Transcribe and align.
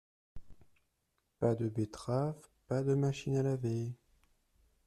Pas 1.37 1.53
de 1.53 1.69
betterave, 1.69 2.47
pas 2.65 2.81
de 2.81 2.95
machine 2.95 3.37
à 3.37 3.43
laver. 3.43 3.93